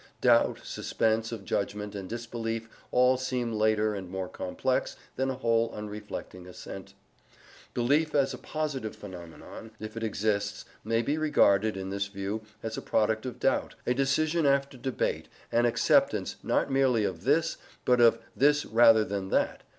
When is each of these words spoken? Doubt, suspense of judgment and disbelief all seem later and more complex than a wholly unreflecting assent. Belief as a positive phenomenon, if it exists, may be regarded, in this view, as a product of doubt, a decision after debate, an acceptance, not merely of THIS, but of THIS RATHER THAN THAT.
Doubt, 0.21 0.61
suspense 0.63 1.31
of 1.31 1.45
judgment 1.45 1.93
and 1.93 2.09
disbelief 2.09 2.67
all 2.89 3.17
seem 3.17 3.53
later 3.53 3.93
and 3.93 4.09
more 4.09 4.27
complex 4.27 4.95
than 5.15 5.29
a 5.29 5.35
wholly 5.35 5.75
unreflecting 5.77 6.47
assent. 6.47 6.95
Belief 7.75 8.15
as 8.15 8.33
a 8.33 8.39
positive 8.39 8.95
phenomenon, 8.95 9.69
if 9.79 9.95
it 9.95 10.01
exists, 10.01 10.65
may 10.83 11.03
be 11.03 11.19
regarded, 11.19 11.77
in 11.77 11.91
this 11.91 12.07
view, 12.07 12.41
as 12.63 12.79
a 12.79 12.81
product 12.81 13.27
of 13.27 13.39
doubt, 13.39 13.75
a 13.85 13.93
decision 13.93 14.47
after 14.47 14.75
debate, 14.75 15.27
an 15.51 15.67
acceptance, 15.67 16.37
not 16.41 16.71
merely 16.71 17.03
of 17.03 17.23
THIS, 17.23 17.57
but 17.85 18.01
of 18.01 18.17
THIS 18.35 18.65
RATHER 18.65 19.03
THAN 19.05 19.29
THAT. 19.29 19.61